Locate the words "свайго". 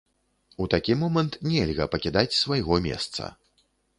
2.39-2.81